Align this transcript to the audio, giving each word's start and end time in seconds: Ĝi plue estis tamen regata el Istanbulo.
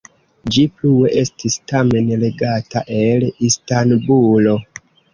Ĝi 0.53 0.63
plue 0.79 1.11
estis 1.25 1.59
tamen 1.73 2.11
regata 2.25 2.85
el 3.05 3.31
Istanbulo. 3.53 4.61